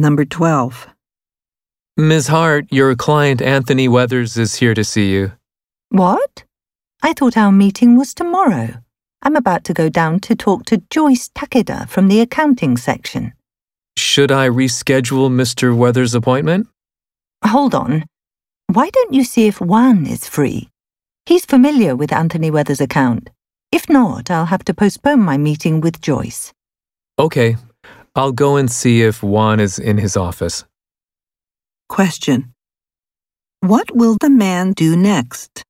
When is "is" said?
4.38-4.54, 20.06-20.26, 29.60-29.78